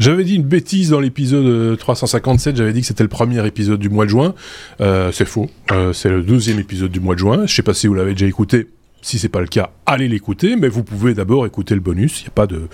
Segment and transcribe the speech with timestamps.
[0.00, 3.90] J'avais dit une bêtise dans l'épisode 357, j'avais dit que c'était le premier épisode du
[3.90, 4.34] mois de juin.
[4.78, 5.50] c'est faux,
[5.92, 7.44] c'est le deuxième épisode du mois de juin.
[7.44, 8.68] Je sais pas si vous l'avez déjà écouté,
[9.02, 12.20] si c'est pas le cas, allez l'écouter, mais vous pouvez d'abord écouter le bonus.
[12.20, 12.68] Il n'y a pas de,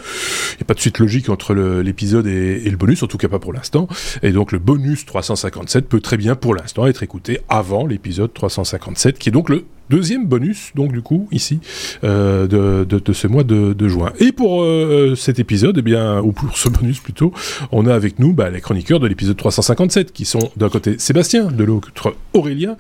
[0.61, 3.53] a pas de suite logique entre l'épisode et, le bonus, en tout cas pas pour
[3.53, 3.89] l'instant.
[4.23, 9.19] Et donc le bonus 357 peut très bien pour l'instant être écouté avant l'épisode 357,
[9.19, 11.61] qui est donc le deuxième bonus, donc du coup ici
[12.05, 14.13] euh, de, de, ce mois de, juin.
[14.19, 17.33] Et pour euh, cet épisode, eh bien, ou pour ce bonus plutôt,
[17.73, 21.47] on a avec nous bah, les chroniqueurs de l'épisode 357, qui sont d'un côté Sébastien,
[21.47, 22.77] de l'autre Aurélien,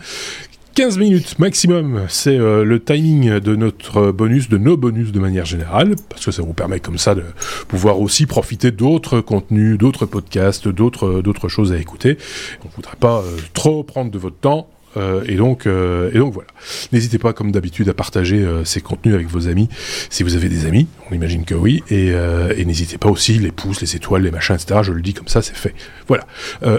[0.76, 5.46] 15 minutes maximum, c'est euh, le timing de notre bonus, de nos bonus de manière
[5.46, 7.22] générale, parce que ça vous permet comme ça de
[7.66, 12.18] pouvoir aussi profiter d'autres contenus, d'autres podcasts, d'autres choses à écouter.
[12.62, 14.68] On ne voudrait pas euh, trop prendre de votre temps.
[14.96, 16.48] Euh, et donc, euh, et donc voilà.
[16.92, 19.68] N'hésitez pas, comme d'habitude, à partager euh, ces contenus avec vos amis,
[20.10, 20.86] si vous avez des amis.
[21.10, 21.82] On imagine que oui.
[21.90, 24.80] Et, et n'hésitez pas aussi les pouces, les étoiles, les machins, etc.
[24.82, 25.74] Je le dis comme ça, c'est fait.
[26.08, 26.26] Voilà.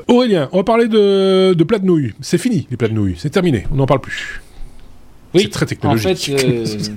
[0.07, 2.13] Aurélien, on va parler de, de plats de nouilles.
[2.21, 3.15] C'est fini, les plats de nouilles.
[3.17, 3.65] C'est terminé.
[3.71, 4.41] On n'en parle plus.
[5.33, 5.43] Oui.
[5.43, 6.31] C'est très technologique.
[6.33, 6.91] En fait,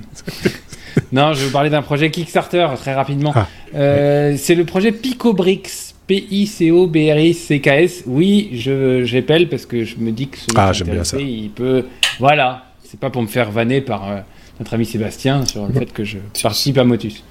[1.11, 3.33] non, je vais vous parler d'un projet Kickstarter très rapidement.
[3.35, 3.47] Ah.
[3.73, 5.90] C'est le projet PicoBricks.
[6.11, 8.03] P-I-C-O-B-R-I-C-K-S.
[8.05, 11.17] Oui, je j'appelle parce que je me dis que celui ah, j'aime bien ça.
[11.17, 11.85] il peut.
[12.19, 14.17] Voilà, c'est pas pour me faire vanner par euh,
[14.59, 17.23] notre ami Sébastien sur le fait que je participe à Motus.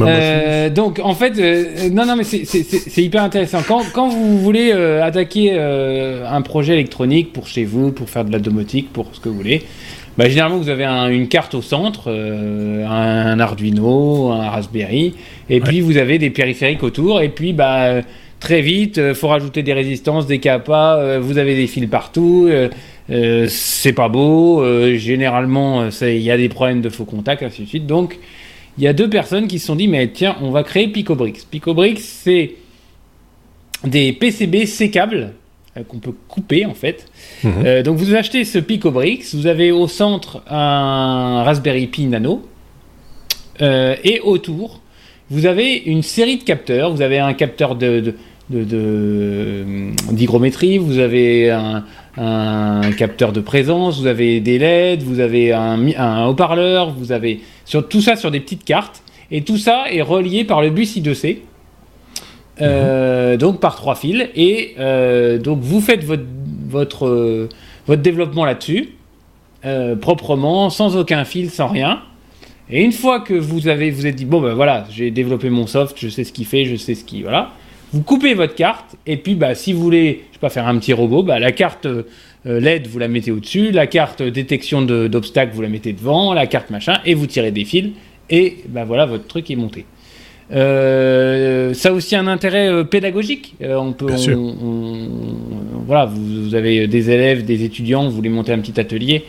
[0.00, 3.62] Euh, donc en fait, euh, non, non, mais c'est hyper intéressant.
[3.66, 8.38] Quand, quand vous voulez attaquer un projet électronique pour chez vous, pour faire de la
[8.38, 9.64] domotique, pour ce que vous voulez,
[10.18, 15.14] bah, généralement vous avez une carte au centre, un Arduino, un Raspberry,
[15.48, 17.22] et puis vous avez des périphériques autour.
[17.22, 18.02] Et puis bah
[18.40, 20.96] très vite, euh, faut rajouter des résistances, des capas.
[20.96, 22.48] Euh, vous avez des fils partout.
[22.50, 24.62] Euh, c'est pas beau.
[24.96, 27.86] généralement, il y a des problèmes de faux contact, ainsi de suite.
[27.86, 28.18] Donc
[28.76, 31.46] il y a deux personnes qui se sont dit mais tiens, on va créer PicoBricks.
[31.50, 32.56] PicoBricks, c'est
[33.84, 35.32] des PCB sécables
[35.86, 37.06] qu'on peut couper en fait.
[37.44, 37.82] Mhm.
[37.82, 42.46] donc vous achetez ce PicoBricks, vous avez au centre un Raspberry Pi Nano
[43.60, 44.80] et autour
[45.30, 46.92] vous avez une série de capteurs.
[46.92, 48.14] Vous avez un capteur de,
[48.50, 51.84] d'hygrométrie, vous avez un,
[52.96, 58.00] capteur de présence, vous avez des LED, vous avez un, haut-parleur, vous avez sur, tout
[58.00, 61.38] ça sur des petites cartes, et tout ça est relié par le bus I2C,
[62.60, 67.48] euh, donc par trois fils, et euh, donc vous faites votre,
[67.86, 68.94] votre, développement là-dessus,
[69.64, 72.00] euh, proprement, sans aucun fil, sans rien.
[72.70, 75.66] Et une fois que vous avez, vous êtes dit, bon ben voilà, j'ai développé mon
[75.66, 77.52] soft, je sais ce qu'il fait, je sais ce qui, voilà.
[77.92, 80.76] Vous coupez votre carte, et puis bah, si vous voulez, je sais pas, faire un
[80.78, 81.86] petit robot, bah, la carte
[82.44, 86.70] LED, vous la mettez au-dessus, la carte détection d'obstacles, vous la mettez devant, la carte
[86.70, 87.92] machin, et vous tirez des fils,
[88.28, 89.86] et bah, voilà, votre truc est monté.
[90.50, 93.54] Euh, ça a aussi un intérêt euh, pédagogique.
[93.60, 94.06] on peut,
[95.86, 99.24] voilà, vous, avez des élèves, des étudiants, vous voulez monter un petit atelier.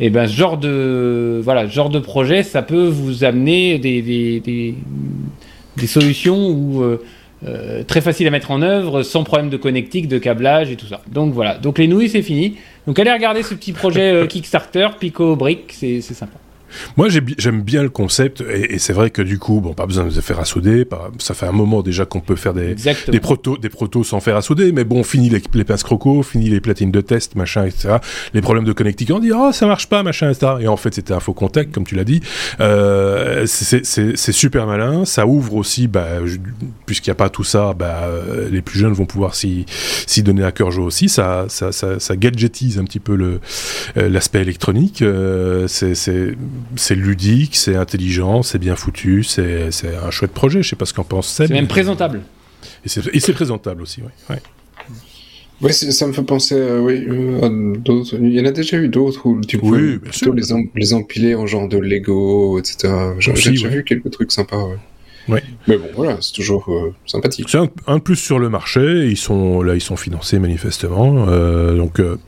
[0.00, 4.74] Et ben ce genre de voilà genre de projet ça peut vous amener des, des,
[5.76, 7.00] des, solutions où, euh,
[7.46, 10.86] euh, très faciles à mettre en œuvre sans problème de connectique de câblage et tout
[10.86, 11.02] ça.
[11.12, 11.58] Donc voilà.
[11.58, 12.56] Donc les nouilles c'est fini.
[12.88, 15.72] Donc allez regarder ce petit projet euh, Kickstarter Pico Brick.
[15.72, 16.38] C'est sympa
[16.96, 20.20] moi, j'aime bien le concept, et, c'est vrai que du coup, bon, pas besoin de
[20.20, 20.86] faire à souder.
[21.18, 22.74] ça fait un moment déjà qu'on peut faire des,
[23.08, 26.22] des protos, des protos sans faire à souder, mais bon, fini les, les pinces croco,
[26.22, 27.96] fini les platines de test, machin, etc.
[28.32, 30.54] Les problèmes de connectique, on dit, oh, ça marche pas, machin, etc.
[30.60, 32.20] Et en fait, c'était un faux contact, comme tu l'as dit.
[32.60, 35.04] Euh, c'est super malin.
[35.04, 36.06] Ça ouvre aussi, bah,
[36.86, 38.08] puisqu'il n'y a pas tout ça, bah,
[38.50, 39.66] les plus jeunes vont pouvoir s'y
[40.22, 41.08] donner à cœur joie aussi.
[41.08, 43.14] Ça, ça, ça, ça gadgetise un petit peu
[43.96, 45.02] euh, l'aspect électronique.
[45.02, 46.34] Euh, c'est
[46.76, 49.70] c'est ludique, c'est intelligent, c'est bien foutu, c'est
[50.02, 50.62] un chouette projet.
[50.62, 52.22] Je sais pas ce qu'en pense C'est même présentable.
[52.84, 52.88] Et
[53.20, 54.36] c'est présentable aussi, oui.
[55.60, 55.72] Ouais.
[55.72, 58.16] ça me fait penser euh, oui, euh, à d'autres.
[58.20, 60.42] Il y en a déjà eu d'autres où tu peux plutôt les,
[60.74, 62.92] les, empiler en genre de Lego, etc.
[63.18, 64.64] J'ai déjà vu quelques trucs sympas.
[64.64, 64.76] Ouais.
[65.28, 67.48] Mais bon, voilà, c'est toujours euh, sympathique.
[67.48, 69.08] C'est un, plus sur le marché.
[69.08, 71.26] Ils sont là, ils sont financés manifestement.
[71.28, 72.18] Euh, donc euh,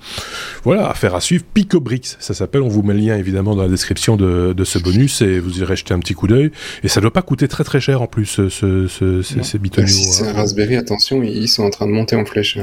[0.65, 1.45] voilà, affaire à suivre.
[1.53, 2.63] Picobrix, ça s'appelle.
[2.63, 5.61] On vous met le lien évidemment dans la description de, de ce bonus et vous
[5.61, 6.51] irez jeter un petit coup d'œil.
[6.83, 10.05] Et ça doit pas coûter très très cher en plus ce, ce, ce ces, Si
[10.05, 12.59] c'est un Raspberry, attention, ils sont en train de monter en flèche.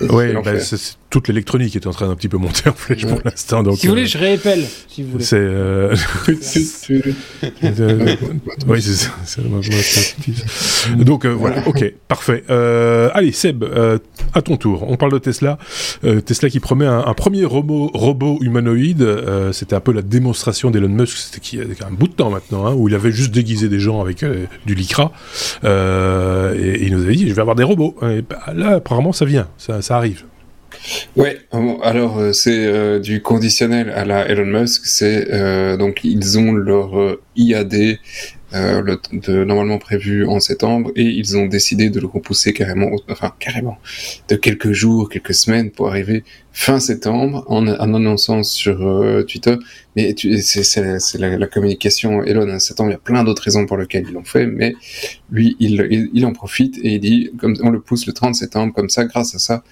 [0.00, 0.52] Oui, bah,
[1.12, 3.62] toute l'électronique est en train d'un petit peu monter en flèche pour l'instant.
[3.62, 4.64] Donc, Si vous voulez, euh, je réappelle.
[4.88, 5.24] Si vous voulez.
[5.24, 5.36] c'est.
[5.38, 5.94] euh,
[8.66, 9.10] oui, c'est ça.
[10.96, 12.44] Donc euh, voilà, ok, parfait.
[12.50, 13.98] Euh, allez, Seb, euh,
[14.34, 14.84] à ton tour.
[14.88, 15.58] On parle de Tesla.
[16.04, 19.02] Euh, Tesla qui promet un, un premier robot, robot humanoïde.
[19.02, 21.16] Euh, c'était un peu la démonstration d'Elon Musk.
[21.16, 23.30] C'était qui- il y a un bout de temps maintenant, hein, où il avait juste
[23.32, 25.12] déguisé des gens avec euh, du lycra.
[25.64, 27.94] Euh, et, et il nous avait dit, je vais avoir des robots.
[28.02, 30.24] Et bah, là, apparemment, ça vient, ça, ça arrive.
[31.16, 31.38] Ouais,
[31.82, 36.52] alors euh, c'est euh, du conditionnel à la Elon Musk, c'est euh, donc ils ont
[36.52, 37.98] leur IAD
[38.54, 42.90] euh, le, de, normalement prévu en septembre et ils ont décidé de le repousser carrément,
[43.08, 43.78] enfin carrément,
[44.28, 49.56] de quelques jours, quelques semaines pour arriver fin septembre en, annonçant sur euh, Twitter.
[49.96, 53.76] Mais c'est la, la communication Elon en septembre, il y a plein d'autres raisons pour
[53.76, 54.74] lesquelles ils l'ont fait, mais
[55.30, 58.34] lui il, il, il en profite et il dit comme on le pousse le 30
[58.34, 59.62] septembre comme ça, grâce à ça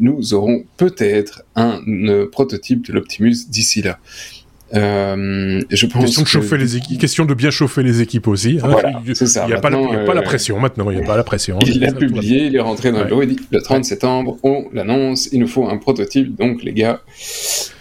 [0.00, 3.98] nous aurons peut-être un euh, prototype de l'Optimus d'ici là.
[4.74, 8.58] Euh, je pense Question de chauffer les équipes, question de bien chauffer les équipes aussi.
[8.62, 8.68] hein.
[8.68, 9.12] Voilà, Il
[9.46, 11.02] n'y a, pas la- Maintenant, il y a pas la euh, pression maintenant, il n'y
[11.02, 11.58] a pas la pression.
[11.66, 13.04] Il l'a publié, il est rentré dans Ouais.
[13.04, 16.62] le lot, il dit le 30 septembre, on l'annonce, il nous faut un prototype, donc
[16.62, 17.00] les gars,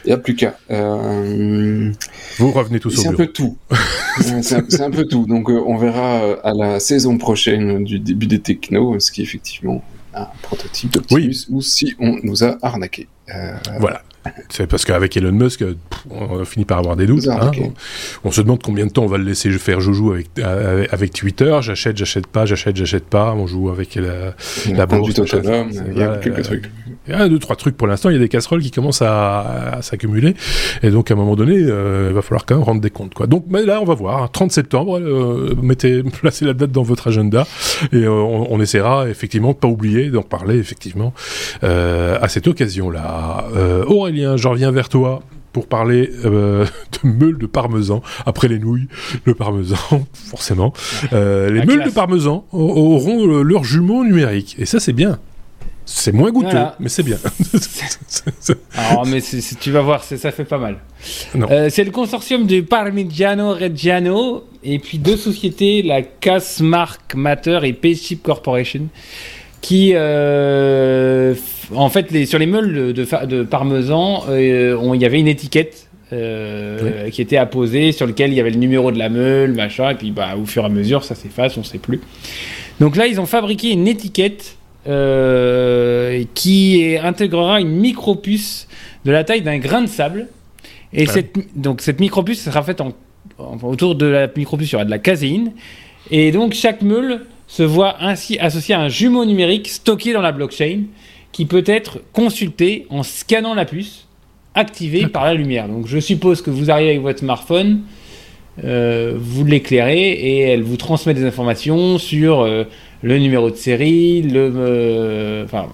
[0.05, 0.57] il n'y a plus qu'à.
[0.71, 1.91] Euh,
[2.39, 3.23] Vous revenez tous au c'est un bureau.
[3.25, 3.57] peu tout.
[4.41, 5.25] C'est un, peu tout.
[5.27, 9.21] Donc euh, on verra euh, à la saison prochaine du début des technos, ce qui
[9.21, 9.81] est effectivement
[10.13, 13.07] un prototype d'Optimus, ou si on nous a arnaqué.
[13.33, 14.01] Euh, Voilà.
[14.49, 17.27] C'est parce qu'avec Elon Musk, pff, on finit par avoir des doutes.
[17.27, 17.51] Hein.
[18.23, 20.27] On, on se demande combien de temps on va le laisser faire joujou avec,
[20.91, 21.57] avec Twitter.
[21.61, 23.33] J'achète, j'achète pas, j'achète, j'achète pas.
[23.33, 24.35] On joue avec la,
[24.73, 25.13] la bourse.
[25.17, 26.69] il y a quelques trucs.
[27.09, 28.09] Il y a deux, trois trucs pour l'instant.
[28.09, 30.35] Il y a des casseroles qui commencent à, à s'accumuler.
[30.83, 33.13] Et donc, à un moment donné, euh, il va falloir quand même rendre des comptes.
[33.13, 33.27] Quoi.
[33.27, 34.23] Donc, mais là, on va voir.
[34.23, 34.29] hein.
[34.31, 37.47] 30 septembre, euh, mettez, placez la date dans votre agenda.
[37.91, 41.13] Et euh, on, on essaiera effectivement de pas oublier d'en parler, effectivement,
[41.63, 43.45] à cette occasion-là.
[43.87, 45.21] Aurélien, je reviens vers toi
[45.51, 46.65] pour parler euh,
[47.03, 48.01] de meules de parmesan.
[48.25, 48.87] Après les nouilles,
[49.25, 49.77] le parmesan,
[50.13, 50.73] forcément.
[51.13, 54.55] Euh, les La meules de parmesan auront leur jumeau numérique.
[54.59, 55.19] Et ça, c'est bien.
[55.91, 56.75] C'est moins goûteux, Voilà.
[56.79, 57.17] mais c'est bien.
[58.75, 60.77] Alors, mais c'est- c'est- tu vas voir, ça fait pas mal.
[61.35, 67.73] Euh, c'est le consortium du Parmigiano Reggiano et puis deux sociétés, la Casmark Matter et
[67.73, 68.87] Payship Corporation,
[69.61, 71.33] qui, euh,
[71.75, 75.05] en fait, les, sur les meules de, de, fa- de parmesan, euh, on- il y
[75.05, 75.85] avait une étiquette.
[76.11, 79.91] euh, qui était apposée sur lequel il y avait le numéro de la meule machin
[79.91, 82.01] et puis bah au fur et à mesure ça s'efface on sait plus
[82.79, 84.55] donc là ils ont fabriqué une étiquette
[84.87, 88.67] euh, qui intégrera une micropuce
[89.05, 90.27] de la taille d'un grain de sable.
[90.93, 91.11] Et Ah.
[91.11, 92.93] cette, donc cette micropuce sera faite en,
[93.37, 95.51] en- autour de la micropuce, il y aura de la caséine.
[96.11, 100.31] Et donc chaque meule se voit ainsi associé à un jumeau numérique stocké dans la
[100.31, 100.83] blockchain
[101.31, 104.07] qui peut être consulté en scannant la puce,
[104.55, 105.67] activé par la lumière.
[105.67, 107.81] Donc je suppose que vous arrivez avec votre smartphone,
[108.63, 112.63] euh, vous l'éclairez et elle vous transmet des informations sur euh,
[113.01, 115.67] le numéro de série, euh, enfin,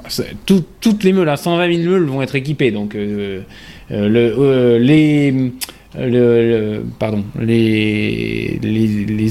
[0.45, 2.71] toutes les meules, hein, 120 000 meules vont être équipées.
[2.71, 3.41] Donc, euh,
[3.91, 5.49] euh, le, les, le,
[6.07, 8.59] le- pardon, les,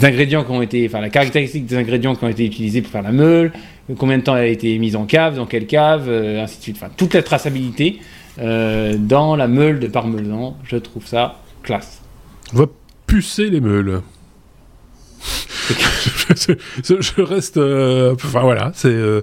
[0.05, 3.03] ingrédients qui ont été, enfin, la caractéristique des ingrédients qui ont été utilisés pour faire
[3.03, 3.53] la meule,
[3.97, 6.77] combien de temps elle a été mise en cave, dans quelle cave, ainsi de suite.
[6.81, 7.99] Enfin, toute la traçabilité
[8.39, 12.03] dans la meule de parmesan, je trouve ça classe.
[12.53, 12.67] On va
[13.07, 14.01] pucer les meules.
[16.37, 17.57] Je, je- je reste.
[17.57, 18.89] euh, Enfin voilà, c'est.
[18.89, 19.23] euh,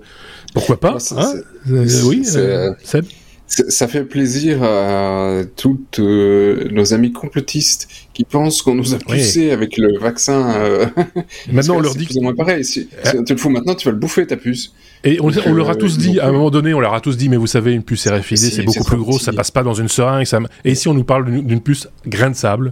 [0.54, 1.34] pourquoi pas hein
[1.70, 3.06] Euh, Oui, c'est- Seb
[3.54, 8.98] Ça ça fait plaisir à toutes euh, nos amis complotistes qui pensent qu'on nous a
[9.10, 9.18] Oui.
[9.18, 10.52] poussé avec le vaccin.
[10.56, 10.86] euh,
[11.52, 12.08] Maintenant, on leur dit.
[12.10, 12.64] c'est pareil.
[12.64, 14.72] Si, si tu le fous maintenant, tu vas le bouffer ta puce.
[15.04, 17.02] Et on, on leur a Euh, tous dit, à un moment donné, on leur a
[17.02, 19.38] tous dit, mais vous savez, une puce RFID, C'est- c'est beaucoup plus gros, ça petit.
[19.38, 20.26] passe pas dans une seringue.
[20.26, 20.40] Ça...
[20.64, 22.72] Et ici, on nous parle d'une puce grain de sable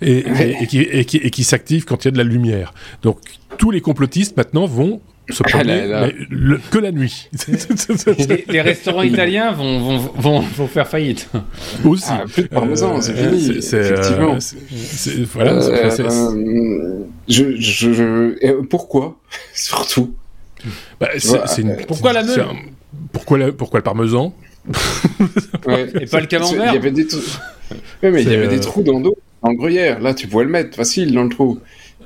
[0.00, 0.56] et, et- Ouais.
[0.62, 2.72] et qui, et qui, et qui s'active quand il y a de la lumière.
[3.02, 3.18] Donc,
[3.58, 6.06] tous les complotistes maintenant vont se Ah promener là là.
[6.06, 7.28] mais le- que la nuit.
[8.28, 11.30] les, les restaurants italiens vont, vont, vont, vont faire faillite.
[11.84, 12.04] Aussi.
[12.08, 14.40] Ah, plus de parmesan, c'est Euh, fini, c'est- c'est, effectivement.
[14.40, 19.16] c'est- c'est- voilà, Euh, euh, je, je, je- et pourquoi
[19.54, 20.14] Surtout?
[21.00, 22.40] bah, c'est une- euh, pourquoi la meule?
[22.40, 22.56] un-
[23.12, 24.34] pourquoi, la- pourquoi le parmesan?
[25.66, 25.88] Ouais.
[26.00, 27.38] Et pas le camembert Il y avait des, trous-
[28.02, 29.16] Ouais, mais il y avait des euh, trous dans le dos.
[29.42, 31.58] En gruyère, là, tu pouvais le mettre facile dans le trou.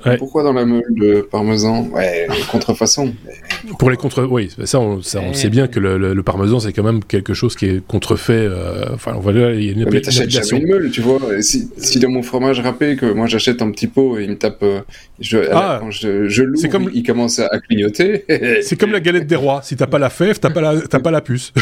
[0.05, 0.17] Ouais.
[0.17, 2.27] Pourquoi dans la meule de parmesan Ouais.
[2.29, 6.13] Mais Pour les contre, oui, ça on, ça, on Eh, sait bien que le, le-
[6.13, 8.33] le parmesan c'est quand même quelque chose qui est contrefait.
[8.33, 11.01] euh, enfin, on va il y a une, Mais une t'achètes jamais une meule, tu
[11.01, 11.19] vois.
[11.41, 14.37] Si, si dans mon fromage râpé, que moi j'achète un petit pot et il me
[14.37, 14.79] tape, euh,
[15.19, 15.79] je, Ah.
[15.81, 18.23] quand je, je comme- il commence à, clignoter.
[18.61, 19.61] C'est comme la galette des rois.
[19.63, 21.51] Si t'as pas la fève, t'as pas la, t'as pas la puce.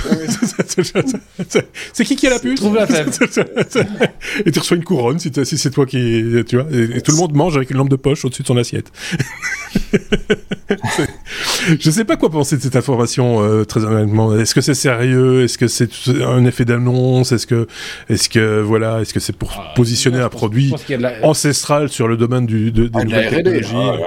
[1.94, 2.60] c'est qui qui a la puce?
[2.60, 3.10] Trouve la fève.
[4.46, 6.68] Et tu reçois une couronne si c'est toi qui, tu vois.
[6.72, 8.92] Et, et tout le monde mange avec une lampe de poche au-dessus de son assiette.
[11.80, 14.36] Je sais pas quoi penser de cette information euh, très honnêtement.
[14.38, 15.44] Est-ce que c'est sérieux?
[15.44, 15.90] Est-ce que c'est
[16.24, 17.32] un effet d'annonce?
[17.32, 17.68] Est-ce que,
[18.10, 21.90] est-ce que voilà, est-ce que c'est pour Ah, positionner non, un pense- produit la- ancestral
[21.90, 23.74] sur le domaine du, de, des Ah, nouvelles technologies?
[23.76, 23.98] Ah,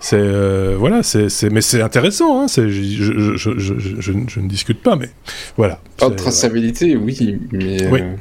[0.00, 2.42] c'est euh, voilà, c'est mais c'est intéressant.
[2.42, 5.10] Hein, c'est je, je, je, je, je, je ne- je ne discute pas, mais
[5.56, 5.80] voilà.
[5.98, 7.86] Pas de C'est- traçabilité, oui, mais.
[7.88, 8.00] Oui.
[8.02, 8.14] euh,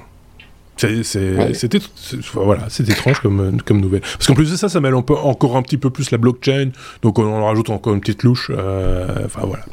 [1.37, 1.53] Ouais.
[1.53, 4.01] c'était, c'est- voilà, c'est étrange comme, comme nouvelle.
[4.01, 6.17] Parce qu'en plus de ça, ça mêle un peu, encore un petit peu plus la
[6.17, 6.69] blockchain,
[7.01, 8.51] donc on en rajoute encore une petite louche.
[8.53, 9.63] euh, enfin voilà.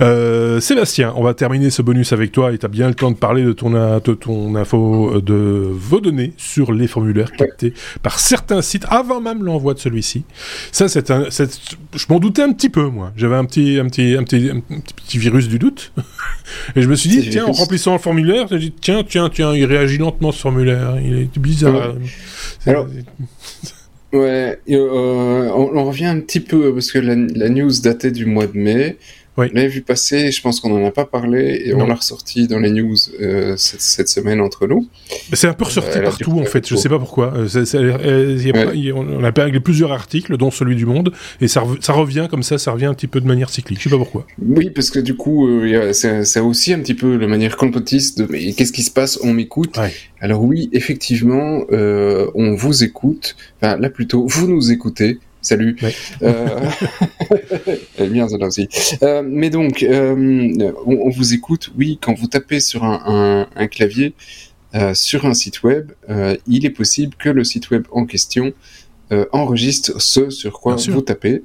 [0.00, 3.10] Euh, Sébastien, on va terminer ce bonus avec toi et tu as bien le temps
[3.10, 7.32] de parler de ton, in- de ton info euh, de vos données sur les formulaires
[7.32, 10.24] captés par certains sites avant même l'envoi de celui-ci.
[10.72, 13.12] Ça, c'est un, je m'en doutais un petit peu, moi.
[13.16, 15.92] J'avais un petit, un petit, un petit, un petit, virus du doute.
[16.76, 19.54] et je me suis dit, tiens, en remplissant le formulaire, j'ai dit, tiens, tiens, tiens,
[19.54, 20.98] il réagit lentement ce formulaire.
[21.04, 21.94] Il est bizarre.
[22.66, 22.86] Alors,
[24.10, 28.24] Ouais, euh, on, on revient un petit peu parce que la, la news datait du
[28.24, 28.96] mois de mai.
[29.38, 29.46] Oui.
[29.52, 31.84] On l'avait vu passer, je pense qu'on n'en a pas parlé et Non.
[31.84, 34.86] on l'a ressorti dans les news euh, cette, cette semaine entre nous.
[35.32, 36.66] C'est un peu ressorti a partout, en fait.
[36.68, 37.32] Je refaire sais pas pourquoi.
[37.34, 38.64] Euh, c'est- c'est- euh, il y a Ouais.
[38.66, 41.60] pas- il y a- on a parlé plusieurs articles, dont celui du Monde, et ça,
[41.60, 43.78] rev- ça revient comme ça, ça revient un petit peu de manière cyclique.
[43.78, 44.26] Je sais pas pourquoi.
[44.44, 47.16] Oui, parce que du coup, euh, il y a- c'est c'est aussi un petit peu
[47.16, 49.18] la manière complotiste de mais qu'est-ce qui se passe?
[49.22, 49.76] On m'écoute.
[49.78, 49.92] Ouais.
[50.20, 53.36] Alors oui, effectivement, euh, on vous écoute.
[53.62, 55.18] Enfin, là plutôt, vous nous écoutez.
[55.40, 55.76] Salut.
[55.82, 55.94] Ouais.
[56.22, 56.34] Euh...
[58.06, 58.68] Bien aussi.
[59.02, 61.70] Euh, mais donc, euh, on, on vous écoute.
[61.76, 64.14] Oui, quand vous tapez sur un, un, un clavier
[64.74, 68.52] euh, sur un site web, euh, il est possible que le site web en question
[69.12, 71.42] euh, enregistre ce sur quoi vous tapez.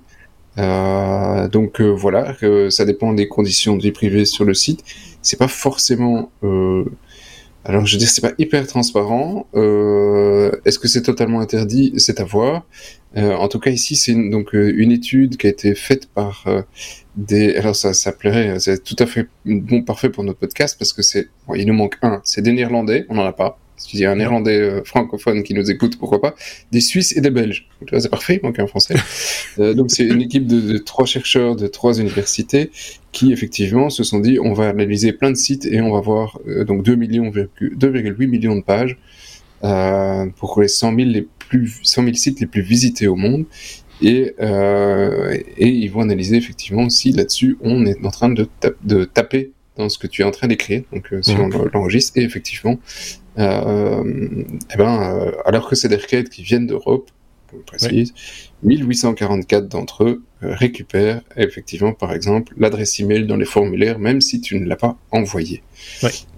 [0.59, 2.35] Euh, donc euh, voilà,
[2.69, 4.83] ça dépend des conditions de vie privée sur le site.
[5.21, 6.31] C'est pas forcément.
[7.65, 9.47] Alors je veux dire, c'est pas hyper transparent.
[9.55, 11.93] Euh, Est-ce que c'est totalement interdit?
[11.97, 12.65] C'est à voir.
[13.15, 16.43] Euh, en tout cas, ici, c'est donc euh, une étude qui a été faite par
[16.47, 16.61] euh,
[17.15, 17.55] des.
[17.55, 18.59] Alors ça, ça plairait.
[18.59, 21.29] C'est tout à fait bon, parfait pour notre podcast parce que c'est.
[21.47, 22.21] Bon, il nous manque un.
[22.23, 23.05] C'est des Néerlandais.
[23.09, 23.59] On en a pas.
[23.77, 26.35] Si il y a un Néerlandais euh, francophone qui nous écoute, pourquoi pas
[26.71, 27.67] Des Suisses et des Belges.
[27.85, 28.39] Tu vois, c'est parfait.
[28.41, 28.95] Il manque un Français.
[29.59, 32.71] Euh, donc c'est une équipe de, de trois chercheurs de trois universités
[33.11, 36.39] qui effectivement se sont dit on va analyser plein de sites et on va voir
[36.47, 38.97] euh, donc 2 millions, 2,8 millions de pages
[40.37, 43.45] pour les 100 000 les plus 100 000 sites les plus visités au monde
[44.01, 49.89] et et ils vont analyser effectivement si là-dessus on est en train de taper dans
[49.89, 52.79] ce que tu es en train d'écrire donc euh, si on l'enregistre et effectivement
[53.39, 54.03] euh,
[54.73, 57.09] eh ben euh, alors que c'est des requêtes qui viennent d'Europe
[57.51, 58.13] je précise
[58.63, 64.59] 1844 d'entre eux récupèrent effectivement, par exemple, l'adresse email dans les formulaires, même si tu
[64.59, 65.61] ne l'as pas envoyé.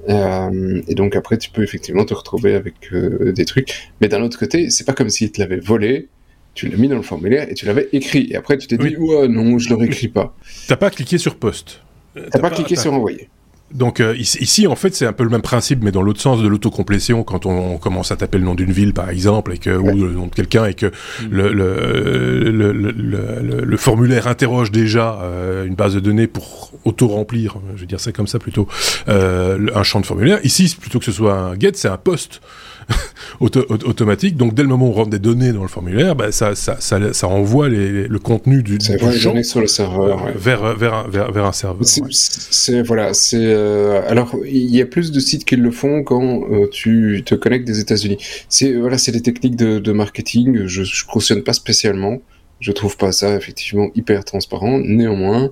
[0.10, 3.92] Et donc après, tu peux effectivement te retrouver avec des trucs.
[4.02, 6.10] Mais d'un autre côté, c'est pas comme s'ils te l'avaient volé.
[6.54, 8.28] Tu l'as mis dans le formulaire et tu l'avais écrit.
[8.32, 10.36] Et après, tu t'es dit, ouais, non, je le réécris pas.
[10.68, 11.82] T'as pas cliqué sur poste.
[12.18, 13.30] Euh, T'as pas cliqué t'as- sur envoyer.
[13.74, 16.40] Donc euh, ici, en fait, c'est un peu le même principe, mais dans l'autre sens
[16.42, 19.72] de l'autocomplétion, quand on, commence à taper le nom d'une ville, par exemple, et que,
[19.72, 20.92] ou le nom de quelqu'un, et que
[21.30, 26.72] le, le, le, le, le- le formulaire interroge déjà euh, une base de données pour
[26.86, 28.68] auto-remplir, je vais dire ça comme ça plutôt,
[29.10, 30.40] euh, un champ de formulaire.
[30.44, 32.42] Ici, plutôt que ce soit un get, c'est un post.
[33.40, 36.16] auto- auto- automatique donc dès le moment où on rentre des données dans le formulaire
[36.16, 38.86] bah, ça, ça, ça, ça envoie les- les- le contenu du, du
[39.20, 40.24] champ sur le serveur.
[40.26, 40.34] ouais.
[40.36, 42.08] vers, vers, un- vers, vers un serveur C'est- ouais.
[42.12, 46.44] C'est voilà, c'est euh, alors il y a plus de sites qui le font quand
[46.52, 48.18] euh, tu te connectes des États-Unis.
[48.50, 50.66] C'est voilà, c'est des techniques de, de marketing.
[50.68, 52.22] Je, je cautionne pas spécialement.
[52.60, 54.80] Je trouve pas ça effectivement hyper transparent.
[54.80, 55.52] Néanmoins,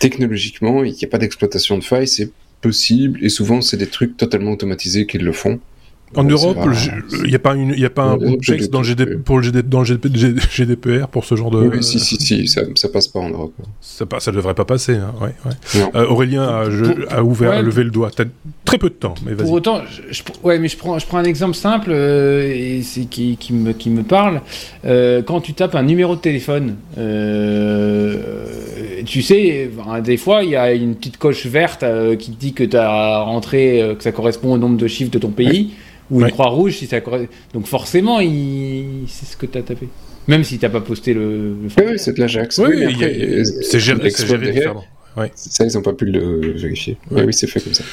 [0.00, 2.30] technologiquement, il n'y a pas d'exploitation de failles, c'est
[2.60, 5.60] possible et souvent c'est des trucs totalement automatisés qui le font.
[6.14, 6.56] En Bon, Europe,
[7.24, 9.42] il n'y a pas une, y a pas un Euh, checks dans GD, pour le
[9.42, 10.08] GD, dans le GD,
[10.54, 11.58] GDPR pour ce genre de.
[11.58, 13.52] Oui, si, si, si, ça, ça passe pas en Europe.
[13.80, 14.94] Ça, ça devrait pas passer.
[14.94, 15.80] Hein, ouais.
[15.96, 17.62] Euh, Aurélien a, je- a ouvert, Ouais.
[17.62, 18.10] levé le doigt.
[18.14, 18.24] T'as
[18.64, 21.24] très peu de temps, mais Pour autant, je, ouais, mais je prends, je prends un
[21.24, 24.42] exemple simple euh, et c'est qui, qui me, qui me parle.
[24.84, 28.16] Euh, quand tu tapes un numéro de téléphone, euh,
[29.04, 29.70] tu sais,
[30.04, 32.76] des fois, il y a une petite coche verte euh, qui te dit que tu
[32.76, 35.72] as rentré, euh, que ça correspond au nombre de chiffres de ton pays,
[36.10, 37.32] ou une croix rouge si ça correspond.
[37.54, 39.04] Donc forcément, il...
[39.08, 39.88] c'est ce que tu as tapé.
[40.28, 41.20] Même si t'as pas posté le.
[41.20, 42.58] le Oui, oui, c'est de l'Ajax.
[42.58, 44.66] Oui, Oui, mais il y a- après, c'est géré, géré.
[45.16, 45.32] Ouais.
[45.34, 46.96] Ça, ils n'ont pas pu le vérifier.
[47.10, 47.24] Ouais.
[47.24, 47.84] Oui, c'est fait comme ça.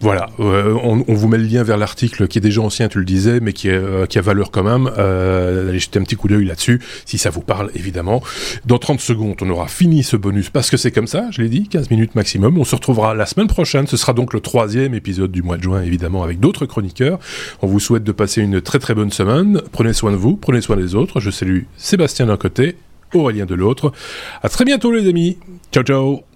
[0.00, 2.98] Voilà, euh, on, on vous met le lien vers l'article qui est déjà ancien, tu
[2.98, 4.90] le disais, mais qui, est, euh, qui a valeur quand même.
[4.96, 8.22] Euh, allez jeter un petit coup d'œil là-dessus, si ça vous parle, évidemment.
[8.64, 11.50] Dans 30 secondes, on aura fini ce bonus, parce que c'est comme ça, je l'ai
[11.50, 12.56] dit, 15 minutes maximum.
[12.56, 15.62] On se retrouvera la semaine prochaine, ce sera donc le troisième épisode du mois de
[15.62, 17.18] juin, évidemment, avec d'autres chroniqueurs.
[17.60, 19.60] On vous souhaite de passer une très très bonne semaine.
[19.70, 21.20] Prenez soin de vous, prenez soin des autres.
[21.20, 22.76] Je salue Sébastien d'un côté,
[23.12, 23.92] Aurélien de l'autre.
[24.42, 25.36] À très bientôt les amis.
[25.72, 26.29] Ciao ciao